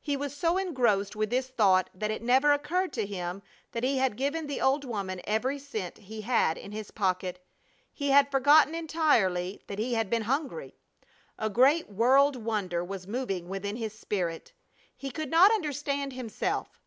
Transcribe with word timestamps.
He 0.00 0.16
was 0.16 0.34
so 0.36 0.56
engrossed 0.58 1.14
with 1.14 1.30
this 1.30 1.46
thought 1.46 1.88
that 1.94 2.10
it 2.10 2.20
never 2.20 2.52
occurred 2.52 2.92
to 2.94 3.06
him 3.06 3.44
that 3.70 3.84
he 3.84 3.98
had 3.98 4.16
given 4.16 4.48
the 4.48 4.60
old 4.60 4.84
woman 4.84 5.20
every 5.22 5.56
cent 5.60 5.98
he 5.98 6.22
had 6.22 6.58
in 6.58 6.72
his 6.72 6.90
pocket. 6.90 7.44
He 7.94 8.10
had 8.10 8.28
forgotten 8.28 8.74
entirely 8.74 9.62
that 9.68 9.78
he 9.78 9.94
had 9.94 10.10
been 10.10 10.22
hungry. 10.22 10.74
A 11.38 11.48
great 11.48 11.88
world 11.88 12.34
wonder 12.34 12.84
was 12.84 13.06
moving 13.06 13.48
within 13.48 13.76
his 13.76 13.96
spirit. 13.96 14.52
He 14.96 15.12
could 15.12 15.30
not 15.30 15.52
understand 15.52 16.12
himself. 16.12 16.80